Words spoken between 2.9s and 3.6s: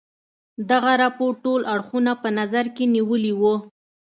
نیولي وه.